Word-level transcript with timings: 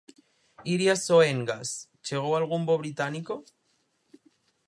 Iria 0.75 0.95
Soengas, 1.01 1.69
chegou 2.05 2.31
algún 2.35 2.61
voo 2.67 2.81
británico? 2.83 3.35